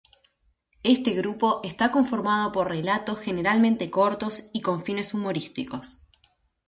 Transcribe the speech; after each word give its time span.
Este 0.81 1.11
grupo 1.13 1.61
está 1.63 1.91
conformado 1.91 2.51
por 2.51 2.67
relatos 2.69 3.19
generalmente 3.19 3.91
cortos 3.91 4.49
y 4.51 4.61
con 4.61 4.81
fines 4.81 5.13
humorísticos. 5.13 6.01